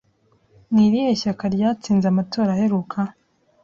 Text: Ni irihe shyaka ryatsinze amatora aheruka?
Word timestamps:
Ni 0.73 0.81
irihe 0.87 1.11
shyaka 1.21 1.45
ryatsinze 1.55 2.05
amatora 2.09 2.49
aheruka? 2.53 2.99